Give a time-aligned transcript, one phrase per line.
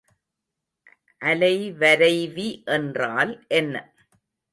[1.21, 3.75] அலைவரைவி என்றால் என்ன?